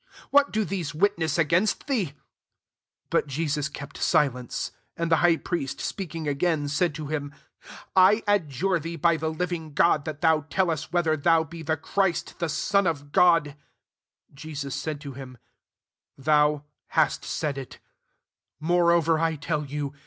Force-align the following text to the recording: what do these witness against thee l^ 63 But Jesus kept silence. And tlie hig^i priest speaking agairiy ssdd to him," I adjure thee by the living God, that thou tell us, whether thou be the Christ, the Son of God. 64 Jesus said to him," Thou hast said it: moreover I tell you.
what 0.31 0.51
do 0.51 0.65
these 0.65 0.95
witness 0.95 1.37
against 1.37 1.85
thee 1.85 2.05
l^ 2.05 2.05
63 2.07 2.21
But 3.11 3.27
Jesus 3.27 3.69
kept 3.69 3.99
silence. 3.99 4.71
And 4.97 5.11
tlie 5.11 5.35
hig^i 5.37 5.43
priest 5.43 5.79
speaking 5.79 6.25
agairiy 6.25 6.63
ssdd 6.63 6.95
to 6.95 7.05
him," 7.05 7.35
I 7.95 8.23
adjure 8.25 8.79
thee 8.79 8.95
by 8.95 9.17
the 9.17 9.29
living 9.29 9.75
God, 9.75 10.05
that 10.05 10.21
thou 10.21 10.47
tell 10.49 10.71
us, 10.71 10.91
whether 10.91 11.15
thou 11.15 11.43
be 11.43 11.61
the 11.61 11.77
Christ, 11.77 12.39
the 12.39 12.49
Son 12.49 12.87
of 12.87 13.11
God. 13.11 13.49
64 13.49 13.61
Jesus 14.33 14.73
said 14.75 14.99
to 15.01 15.11
him," 15.13 15.37
Thou 16.17 16.63
hast 16.87 17.23
said 17.23 17.59
it: 17.59 17.77
moreover 18.59 19.19
I 19.19 19.35
tell 19.35 19.65
you. 19.67 19.93